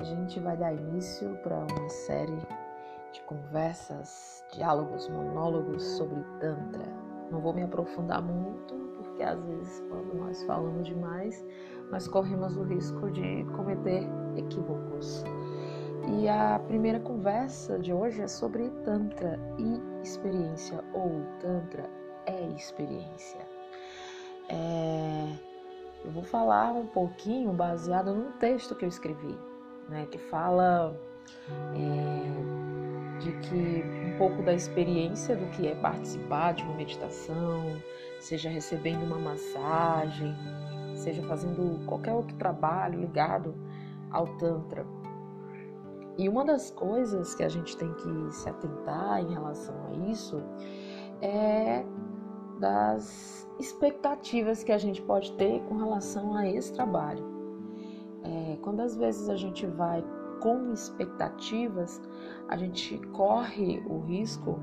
[0.00, 2.38] a gente vai dar início para uma série
[3.12, 6.86] de conversas, diálogos, monólogos sobre Tantra.
[7.30, 11.44] Não vou me aprofundar muito, porque às vezes, quando nós falamos demais,
[11.90, 15.22] nós corremos o risco de cometer equívocos.
[16.18, 21.90] E a primeira conversa de hoje é sobre Tantra e experiência, ou Tantra
[22.24, 23.40] é experiência.
[24.48, 25.50] É...
[26.02, 29.38] Eu vou falar um pouquinho baseado num texto que eu escrevi,
[29.90, 30.96] né, que fala
[31.74, 37.76] é, de que um pouco da experiência do que é participar de uma meditação,
[38.20, 40.34] seja recebendo uma massagem,
[40.94, 43.54] seja fazendo qualquer outro trabalho ligado
[44.10, 44.86] ao Tantra.
[46.16, 50.42] E uma das coisas que a gente tem que se atentar em relação a isso
[51.22, 51.84] é
[52.58, 57.29] das expectativas que a gente pode ter com relação a esse trabalho.
[58.24, 60.04] É, quando às vezes a gente vai
[60.40, 62.00] com expectativas,
[62.48, 64.58] a gente corre o risco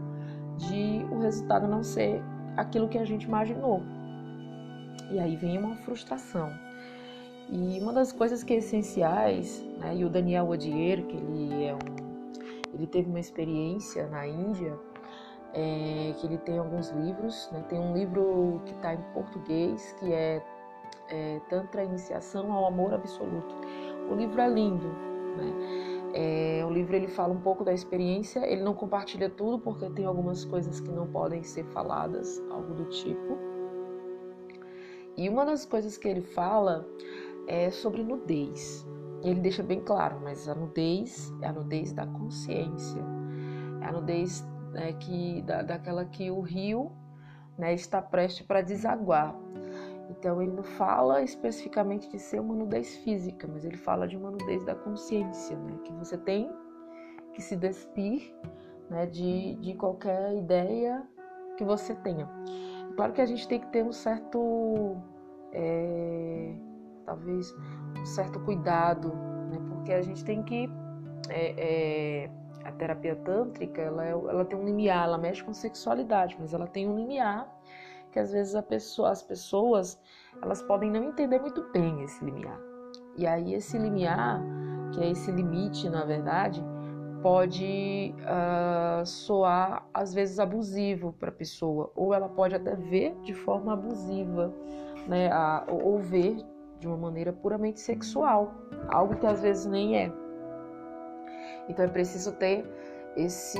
[0.58, 2.22] de o resultado não ser
[2.56, 3.82] aquilo que a gente imaginou.
[5.12, 6.52] E aí vem uma frustração.
[7.50, 11.74] E uma das coisas que é essenciais, né, e o Daniel Odier, que ele é
[11.74, 12.08] um
[12.74, 14.78] ele teve uma experiência na Índia
[15.54, 17.50] é, que ele tem alguns livros.
[17.52, 17.64] Né?
[17.70, 20.44] Tem um livro que está em português que é,
[21.10, 23.56] é Tantra Iniciação ao Amor Absoluto.
[24.10, 24.88] O livro é lindo.
[25.38, 25.54] Né?
[26.14, 28.46] É, o livro ele fala um pouco da experiência.
[28.46, 32.86] Ele não compartilha tudo porque tem algumas coisas que não podem ser faladas, algo do
[32.86, 33.38] tipo.
[35.16, 36.88] E uma das coisas que ele fala
[37.48, 38.86] é sobre nudez.
[39.24, 43.02] Ele deixa bem claro, mas a nudez é a nudez da consciência,
[43.82, 46.92] é a nudez né, que, da, daquela que o rio
[47.58, 49.36] né, está prestes para desaguar.
[50.10, 54.32] Então ele não fala especificamente de ser uma nudez física, mas ele fala de uma
[54.32, 56.50] nudez da consciência, né, que você tem
[57.34, 58.34] que se despir
[58.90, 61.04] né, de, de qualquer ideia
[61.58, 62.28] que você tenha.
[62.96, 64.98] Claro que a gente tem que ter um certo,
[65.52, 66.56] é,
[67.06, 67.54] talvez,
[68.00, 69.10] um certo cuidado,
[69.50, 70.70] né, porque a gente tem que
[71.30, 72.30] é, é,
[72.64, 76.68] a terapia tântrica, ela, é, ela tem um limiar, ela mexe com sexualidade, mas ela
[76.68, 77.57] tem um limiar
[78.18, 80.02] que às vezes pessoa, as pessoas
[80.42, 82.60] elas podem não entender muito bem esse limiar.
[83.16, 84.42] E aí esse limiar,
[84.92, 86.64] que é esse limite, na verdade,
[87.22, 93.36] pode uh, soar às vezes abusivo para a pessoa, ou ela pode até ver de
[93.36, 94.52] forma abusiva,
[95.08, 96.38] né, a, ou ver
[96.80, 98.52] de uma maneira puramente sexual,
[98.90, 100.12] algo que às vezes nem é.
[101.70, 102.66] Então é preciso ter
[103.18, 103.60] esse,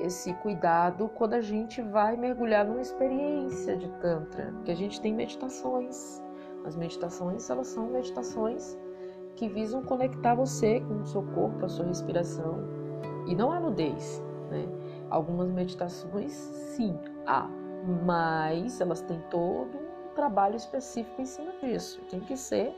[0.00, 5.14] esse cuidado quando a gente vai mergulhar numa experiência de Tantra, porque a gente tem
[5.14, 6.22] meditações.
[6.66, 8.76] As meditações, elas são meditações
[9.34, 12.58] que visam conectar você com o seu corpo, a sua respiração.
[13.26, 14.68] E não há nudez, né?
[15.08, 17.48] Algumas meditações, sim, há,
[18.04, 22.02] mas elas têm todo um trabalho específico em cima disso.
[22.10, 22.76] Tem que ser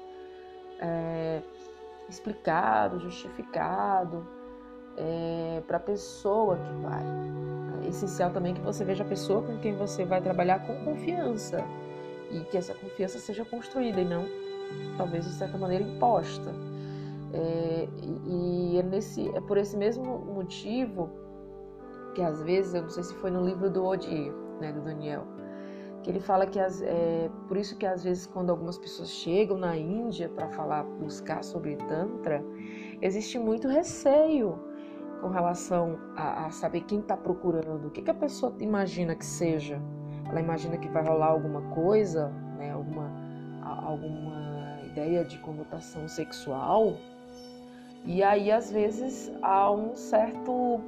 [0.79, 1.43] é,
[2.09, 4.25] explicado, justificado,
[5.01, 7.03] é, para a pessoa que vai.
[7.85, 11.65] É essencial também que você veja a pessoa com quem você vai trabalhar com confiança
[12.31, 14.27] e que essa confiança seja construída e não,
[14.97, 16.53] talvez de certa maneira, imposta.
[17.33, 17.89] É,
[18.27, 21.11] e, é, nesse, é por esse mesmo motivo
[22.15, 25.25] que às vezes, eu não sei se foi no livro do Odir, né, do Daniel,
[26.03, 29.57] que ele fala que as, é por isso que às vezes quando algumas pessoas chegam
[29.57, 32.45] na Índia para falar, buscar sobre tantra,
[33.01, 34.70] existe muito receio
[35.21, 39.25] com relação a, a saber quem está procurando, o que, que a pessoa imagina que
[39.25, 39.81] seja.
[40.29, 43.11] Ela imagina que vai rolar alguma coisa, né, alguma,
[43.63, 46.97] alguma ideia de conotação sexual.
[48.05, 50.81] E aí, às vezes, há um certo,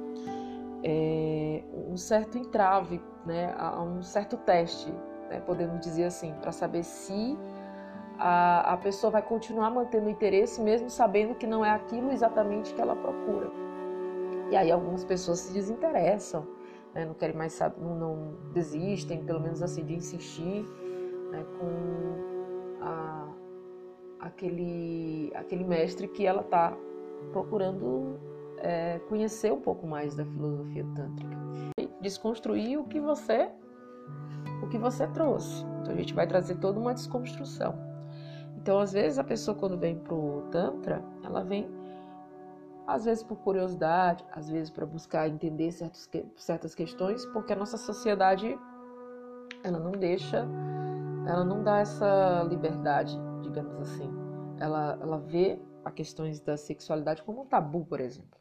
[0.83, 4.91] é, um certo entrave, né, há um certo teste,
[5.29, 7.37] né, podemos dizer assim, para saber se
[8.17, 12.73] a, a pessoa vai continuar mantendo o interesse, mesmo sabendo que não é aquilo exatamente
[12.73, 13.62] que ela procura.
[14.53, 16.45] E aí algumas pessoas se desinteressam,
[16.93, 17.05] né?
[17.05, 20.63] não querem mais saber, não, não, desistem, pelo menos assim, de insistir
[21.31, 21.43] né?
[21.57, 23.33] com a,
[24.19, 26.77] aquele, aquele mestre que ela está
[27.31, 28.19] procurando
[28.59, 31.35] é, conhecer um pouco mais da filosofia tântrica.
[31.99, 33.49] Desconstruir o que você
[34.61, 35.65] o que você trouxe.
[35.81, 37.73] Então a gente vai trazer toda uma desconstrução.
[38.55, 41.67] Então, às vezes a pessoa quando vem pro tantra, ela vem
[42.87, 47.77] às vezes por curiosidade, às vezes para buscar entender certos, certas questões, porque a nossa
[47.77, 48.57] sociedade
[49.63, 50.45] ela não deixa,
[51.25, 54.09] ela não dá essa liberdade, digamos assim.
[54.59, 58.39] Ela, ela vê a questões da sexualidade como um tabu, por exemplo.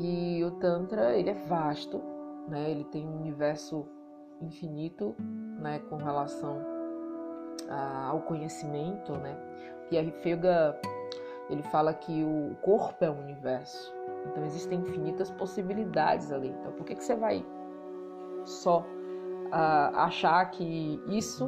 [0.00, 2.00] E o Tantra, ele é vasto,
[2.48, 2.70] né?
[2.70, 3.86] Ele tem um universo
[4.40, 5.14] infinito,
[5.58, 6.58] né, com relação
[7.68, 9.36] a, ao conhecimento, né?
[9.88, 10.78] Pierre Feiga,
[11.50, 13.92] ele fala que o corpo é um universo.
[14.26, 16.48] Então existem infinitas possibilidades ali.
[16.48, 17.44] Então por que que você vai
[18.44, 21.46] só uh, achar que isso,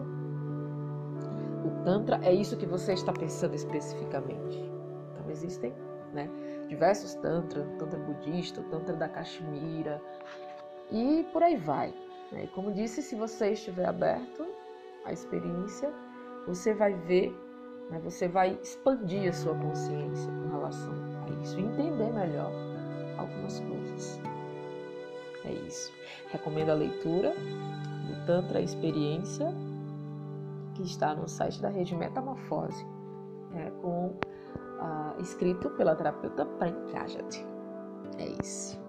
[1.64, 4.58] o Tantra, é isso que você está pensando especificamente.
[5.12, 5.72] Então existem
[6.12, 6.28] né,
[6.68, 10.00] diversos Tantra, Tantra budista, Tantra da Caxemira
[10.90, 11.94] e por aí vai.
[12.30, 12.48] Né?
[12.54, 14.46] Como disse, se você estiver aberto
[15.04, 15.92] à experiência,
[16.46, 17.34] você vai ver,
[17.90, 20.92] né, você vai expandir a sua consciência com relação
[21.26, 22.50] a isso, entender melhor
[23.18, 24.20] algumas coisas.
[25.44, 25.92] É isso.
[26.28, 29.52] Recomendo a leitura do Tantra Experiência,
[30.74, 32.86] que está no site da rede Metamorfose,
[33.54, 37.46] é, com uh, escrito pela terapeuta Prem Kajat.
[38.18, 38.81] É isso.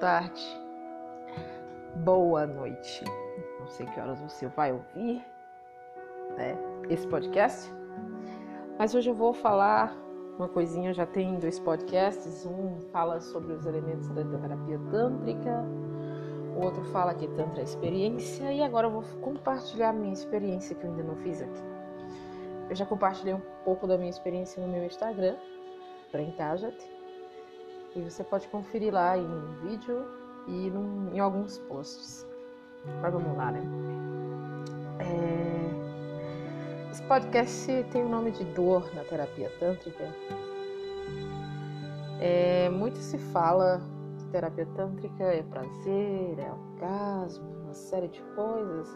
[0.00, 0.42] Tarde,
[1.96, 3.04] boa noite
[3.60, 5.22] não sei que horas você vai ouvir
[6.36, 6.56] né,
[6.88, 7.70] esse podcast,
[8.78, 9.94] mas hoje eu vou falar
[10.38, 10.94] uma coisinha.
[10.94, 15.64] Já tem dois podcasts: um fala sobre os elementos da terapia tântrica,
[16.56, 20.74] o outro fala que Tantra é experiência, e agora eu vou compartilhar a minha experiência
[20.74, 21.62] que eu ainda não fiz aqui.
[22.70, 25.36] Eu já compartilhei um pouco da minha experiência no meu Instagram,
[26.10, 26.76] Brenkajat,
[27.94, 30.04] e você pode conferir lá em um vídeo
[30.46, 32.26] e num, em alguns posts.
[33.00, 33.62] Mas vamos lá, né?
[35.00, 36.90] É...
[36.90, 40.04] Esse podcast tem o nome de dor na terapia tântrica.
[42.20, 43.80] É, muito se fala
[44.18, 48.88] que terapia tântrica é prazer, é orgasmo, uma série de coisas,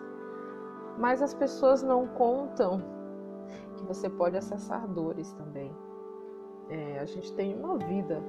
[0.99, 2.83] mas as pessoas não contam
[3.77, 5.73] que você pode acessar dores também.
[6.69, 8.23] É, a gente tem uma vida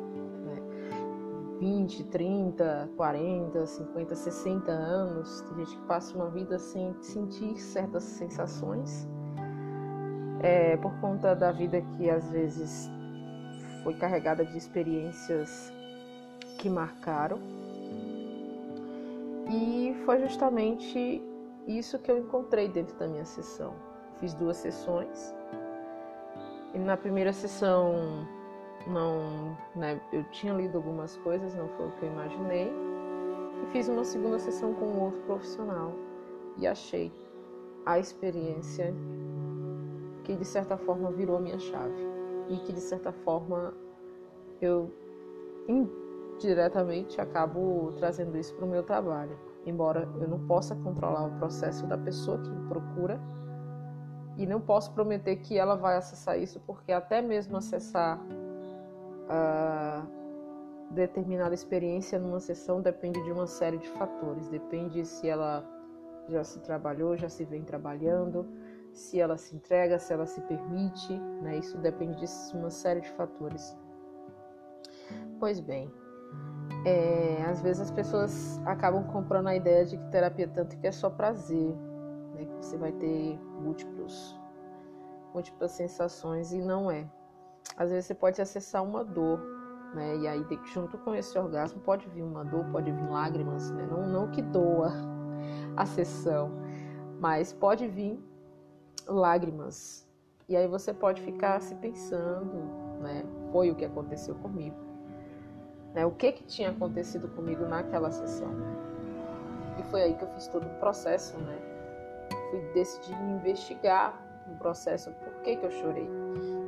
[1.60, 5.42] 20, 30, 40, 50, 60 anos.
[5.42, 9.08] Tem gente que passa uma vida sem sentir certas sensações,
[10.42, 12.90] é, por conta da vida que às vezes
[13.84, 15.72] foi carregada de experiências
[16.58, 17.40] que marcaram.
[19.48, 21.22] E foi justamente
[21.68, 23.74] isso que eu encontrei dentro da minha sessão.
[24.20, 25.34] Fiz duas sessões.
[26.74, 28.28] E na primeira sessão
[28.88, 32.72] não, né, eu tinha lido algumas coisas, não foi o que eu imaginei.
[33.64, 35.94] E fiz uma segunda sessão com um outro profissional
[36.58, 37.12] e achei
[37.86, 38.94] a experiência
[40.24, 42.04] que de certa forma virou a minha chave
[42.50, 43.74] e que de certa forma
[44.62, 44.92] eu
[45.68, 49.38] indiretamente acabo trazendo isso para o meu trabalho.
[49.66, 53.20] Embora eu não possa controlar o processo da pessoa que me procura
[54.38, 58.20] e não posso prometer que ela vai acessar isso, porque até mesmo acessar
[60.92, 64.48] determinada experiência numa sessão depende de uma série de fatores.
[64.48, 65.64] Depende se ela
[66.28, 68.48] já se trabalhou, já se vem trabalhando,
[68.92, 71.58] se ela se entrega, se ela se permite, né?
[71.58, 73.78] Isso depende de uma série de fatores.
[75.40, 75.92] Pois bem,
[76.86, 81.10] é, às vezes as pessoas acabam comprando a ideia de que terapia tântrica é só
[81.10, 81.76] prazer,
[82.34, 82.46] né?
[82.46, 84.40] Que você vai ter múltiplos,
[85.34, 87.08] múltiplas sensações e não é
[87.78, 89.40] às vezes você pode acessar uma dor,
[89.94, 90.18] né?
[90.18, 93.88] E aí, junto com esse orgasmo, pode vir uma dor, pode vir lágrimas, né?
[93.90, 94.92] Não, não que doa
[95.76, 96.52] a sessão,
[97.20, 98.20] mas pode vir
[99.08, 100.08] lágrimas.
[100.48, 102.54] E aí você pode ficar se pensando,
[103.02, 103.26] né?
[103.52, 104.78] Foi o que aconteceu comigo.
[105.94, 106.06] Né?
[106.06, 108.50] O que que tinha acontecido comigo naquela sessão?
[109.80, 111.58] E foi aí que eu fiz todo o processo, né?
[112.52, 116.08] Fui decidir investigar o processo, por que que eu chorei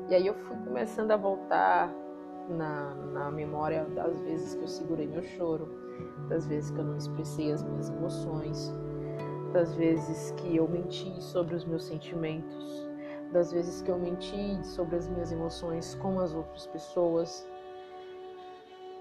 [0.10, 1.94] e aí eu fui começando a voltar
[2.50, 5.68] na, na memória das vezes que eu segurei meu choro,
[6.30, 8.74] das vezes que eu não expressei as minhas emoções,
[9.52, 12.88] das vezes que eu menti sobre os meus sentimentos,
[13.32, 17.48] das vezes que eu menti sobre as minhas emoções com as outras pessoas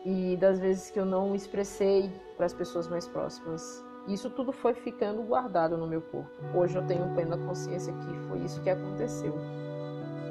[0.05, 3.85] e das vezes que eu não expressei para as pessoas mais próximas.
[4.09, 6.31] Isso tudo foi ficando guardado no meu corpo.
[6.55, 9.35] Hoje eu tenho plena consciência que foi isso que aconteceu.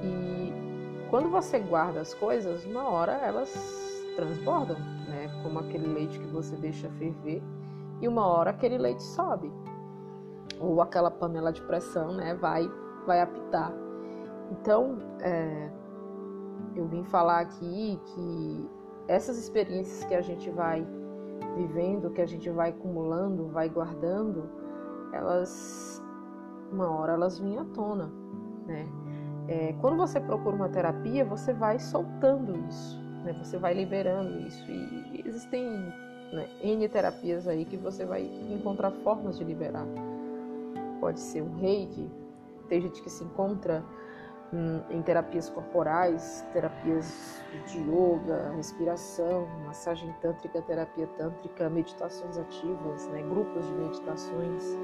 [0.01, 0.64] E
[1.09, 3.53] quando você guarda as coisas, uma hora elas
[4.15, 5.29] transbordam, né?
[5.43, 7.41] Como aquele leite que você deixa ferver
[8.01, 9.51] e uma hora aquele leite sobe.
[10.59, 12.33] Ou aquela panela de pressão, né?
[12.35, 12.69] Vai,
[13.05, 13.73] vai apitar.
[14.51, 15.71] Então, é,
[16.75, 18.69] eu vim falar aqui que
[19.07, 20.85] essas experiências que a gente vai
[21.55, 24.49] vivendo, que a gente vai acumulando, vai guardando,
[25.13, 26.01] elas
[26.71, 28.11] uma hora elas vêm à tona,
[28.65, 28.87] né?
[29.47, 33.33] É, quando você procura uma terapia, você vai soltando isso, né?
[33.43, 35.69] Você vai liberando isso e existem
[36.33, 39.85] né, N terapias aí que você vai encontrar formas de liberar.
[40.99, 42.09] Pode ser um reiki,
[42.67, 43.83] tem gente que se encontra
[44.51, 53.21] hum, em terapias corporais, terapias de yoga, respiração, massagem tântrica, terapia tântrica, meditações ativas, né,
[53.29, 54.77] grupos de meditações.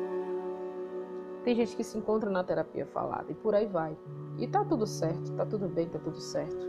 [1.44, 3.98] Tem gente que se encontra na terapia falada e por aí vai.
[4.38, 6.68] E tá tudo certo, tá tudo bem, tá tudo certo.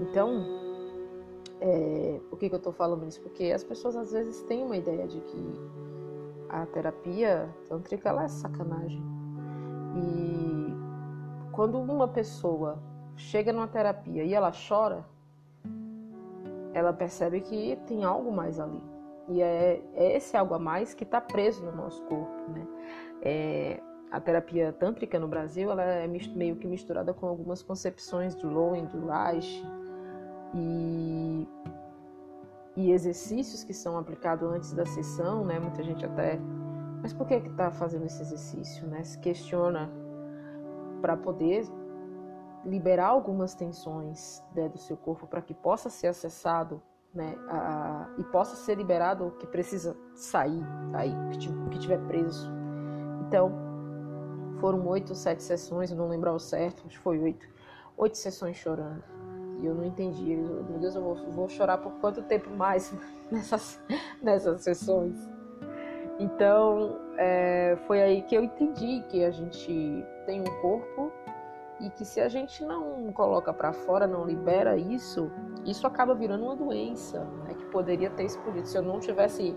[0.00, 0.44] Então,
[1.60, 3.20] é, por que, que eu tô falando isso?
[3.20, 5.54] Porque as pessoas às vezes têm uma ideia de que
[6.48, 9.02] a terapia tântrica ela é sacanagem.
[9.96, 10.74] E
[11.52, 12.78] quando uma pessoa
[13.16, 15.04] chega numa terapia e ela chora,
[16.72, 18.80] ela percebe que tem algo mais ali.
[19.28, 22.66] E é, é esse algo a mais que está preso no nosso corpo, né?
[23.22, 28.48] É, a terapia tântrica no Brasil ela é meio que misturada com algumas concepções do
[28.48, 29.64] Lowen, do Reich
[30.52, 31.48] e,
[32.76, 35.60] e exercícios que são aplicados antes da sessão, né?
[35.60, 36.40] Muita gente até,
[37.00, 39.04] mas por que que está fazendo esse exercício, né?
[39.04, 39.88] Se questiona
[41.00, 41.64] para poder
[42.64, 46.82] liberar algumas tensões né, do seu corpo para que possa ser acessado
[47.14, 50.62] né, a, e possa ser liberado o que precisa sair
[50.92, 51.12] aí,
[51.70, 52.50] que tiver preso.
[53.26, 53.52] Então,
[54.60, 57.46] foram oito, sete sessões, não lembro ao certo, que foi oito.
[57.96, 59.02] Oito sessões chorando.
[59.60, 60.32] E eu não entendi.
[60.32, 62.94] Eu, meu Deus, eu vou, vou chorar por quanto tempo mais
[63.30, 63.80] nessas,
[64.22, 65.16] nessas sessões?
[66.18, 71.10] Então, é, foi aí que eu entendi que a gente tem um corpo
[71.80, 75.30] e que se a gente não coloca para fora, não libera isso,
[75.64, 78.66] isso acaba virando uma doença, né, que poderia ter explodido.
[78.66, 79.56] Se eu não tivesse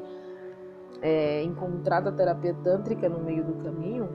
[1.01, 4.09] é, encontrado a terapia tântrica no meio do caminho,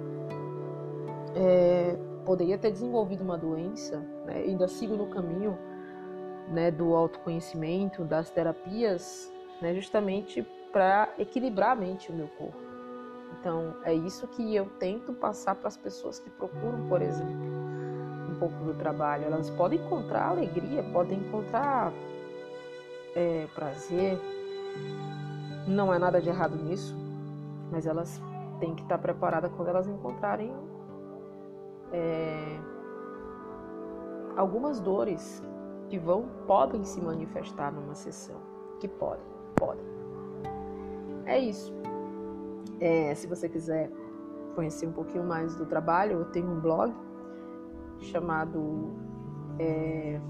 [1.35, 5.59] é, poderia ter desenvolvido uma doença, né, ainda sigo no caminho
[6.49, 12.69] né, do autoconhecimento, das terapias, né, justamente para equilibrar a mente e o meu corpo.
[13.39, 17.68] Então, é isso que eu tento passar para as pessoas que procuram, por exemplo,
[18.29, 19.25] um pouco do trabalho.
[19.25, 21.93] Elas podem encontrar alegria, podem encontrar
[23.15, 24.19] é, prazer,
[25.67, 26.97] não é nada de errado nisso,
[27.71, 28.21] mas elas
[28.61, 30.53] têm que estar preparadas quando elas encontrarem
[31.93, 32.59] é,
[34.37, 35.43] algumas dores
[35.89, 38.37] que vão podem se manifestar numa sessão,
[38.81, 39.85] que podem, podem.
[41.27, 41.73] É isso.
[42.81, 43.91] É, se você quiser
[44.55, 46.93] conhecer um pouquinho mais do trabalho, eu tenho um blog
[48.01, 48.91] chamado
[49.59, 50.21] é,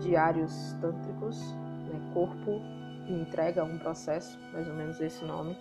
[0.00, 1.54] Diários Tântricos,
[1.86, 2.60] né, Corpo
[3.08, 5.56] e Entrega um Processo, mais ou menos esse nome.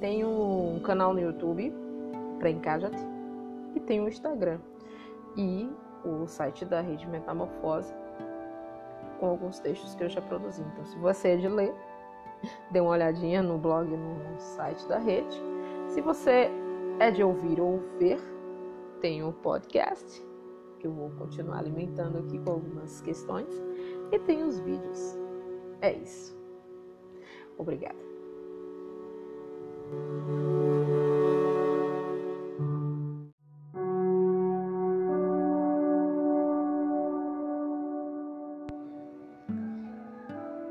[0.00, 1.72] Tenho um canal no YouTube,
[2.38, 3.02] para Encajate,
[3.74, 4.58] e tenho o Instagram.
[5.36, 5.70] E
[6.04, 7.94] o site da Rede Metamorfose,
[9.18, 10.62] com alguns textos que eu já produzi.
[10.72, 11.72] Então, se você é de ler,
[12.70, 15.40] dê uma olhadinha no blog, no site da rede.
[15.88, 16.50] Se você
[16.98, 18.20] é de ouvir ou ver,
[19.02, 20.24] tem o podcast,
[20.78, 23.52] que eu vou continuar alimentando aqui com algumas questões,
[24.12, 25.18] e tem os vídeos.
[25.80, 26.40] É isso.
[27.58, 27.98] Obrigada.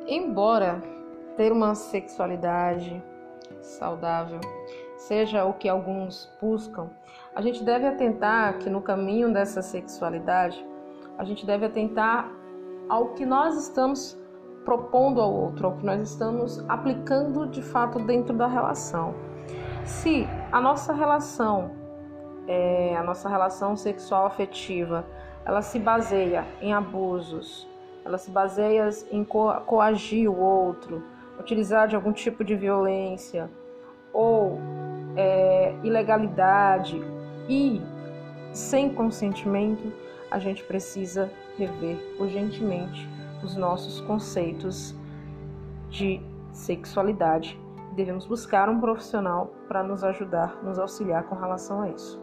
[0.07, 0.81] Embora
[1.35, 3.03] ter uma sexualidade
[3.61, 4.39] saudável
[5.07, 6.89] seja o que alguns buscam,
[7.35, 10.63] a gente deve atentar que no caminho dessa sexualidade,
[11.17, 12.31] a gente deve atentar
[12.87, 14.17] ao que nós estamos
[14.63, 19.15] propondo ao outro, ao que nós estamos aplicando de fato dentro da relação.
[19.85, 21.71] Se a nossa relação,
[22.47, 25.03] é, a nossa relação sexual afetiva,
[25.43, 27.67] ela se baseia em abusos,
[28.05, 31.03] ela se baseia em co coagir o outro,
[31.39, 33.49] utilizar de algum tipo de violência
[34.13, 34.59] ou
[35.15, 37.01] é, ilegalidade
[37.49, 37.81] e
[38.53, 39.91] sem consentimento,
[40.29, 43.07] a gente precisa rever urgentemente
[43.43, 44.95] os nossos conceitos
[45.89, 47.59] de sexualidade.
[47.95, 52.21] Devemos buscar um profissional para nos ajudar, nos auxiliar com relação a isso.